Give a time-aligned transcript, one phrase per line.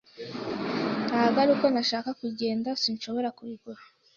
[1.09, 3.81] Ntabwo ari uko ntashaka kugenda, sinshobora kubigura.